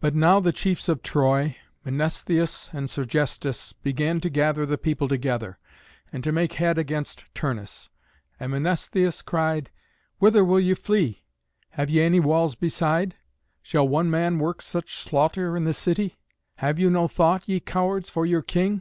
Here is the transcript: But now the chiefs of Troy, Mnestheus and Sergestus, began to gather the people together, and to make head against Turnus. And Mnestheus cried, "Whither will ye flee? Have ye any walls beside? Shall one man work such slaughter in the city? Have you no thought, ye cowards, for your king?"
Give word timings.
But 0.00 0.14
now 0.14 0.40
the 0.40 0.50
chiefs 0.50 0.88
of 0.88 1.02
Troy, 1.02 1.58
Mnestheus 1.84 2.70
and 2.72 2.88
Sergestus, 2.88 3.74
began 3.74 4.18
to 4.22 4.30
gather 4.30 4.64
the 4.64 4.78
people 4.78 5.08
together, 5.08 5.58
and 6.10 6.24
to 6.24 6.32
make 6.32 6.54
head 6.54 6.78
against 6.78 7.26
Turnus. 7.34 7.90
And 8.40 8.50
Mnestheus 8.54 9.20
cried, 9.20 9.70
"Whither 10.20 10.42
will 10.42 10.58
ye 10.58 10.72
flee? 10.72 11.22
Have 11.72 11.90
ye 11.90 12.00
any 12.00 12.18
walls 12.18 12.54
beside? 12.54 13.16
Shall 13.60 13.86
one 13.86 14.10
man 14.10 14.38
work 14.38 14.62
such 14.62 14.94
slaughter 14.96 15.54
in 15.54 15.64
the 15.64 15.74
city? 15.74 16.16
Have 16.54 16.78
you 16.78 16.88
no 16.88 17.06
thought, 17.06 17.46
ye 17.46 17.60
cowards, 17.60 18.08
for 18.08 18.24
your 18.24 18.40
king?" 18.40 18.80